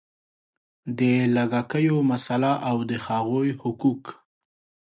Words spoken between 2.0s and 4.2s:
مسله او د هغوی حقوق